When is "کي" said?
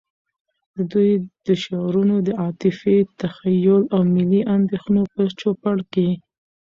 5.93-6.09